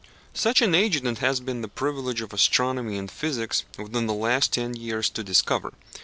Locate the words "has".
1.19-1.39